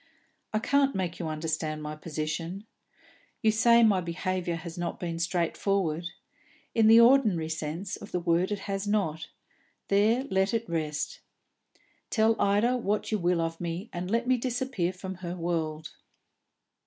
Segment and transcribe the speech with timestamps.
[0.51, 2.65] I can't make you understand my position.
[3.43, 6.07] You say my behaviour has not been straightforward.
[6.73, 9.27] In the ordinary sense of the word it has not;
[9.89, 11.19] there let it rest.
[12.09, 15.91] Tell Ida what you will of me, and let me disappear from her world."